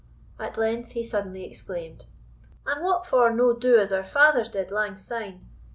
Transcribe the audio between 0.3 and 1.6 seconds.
At length he suddenly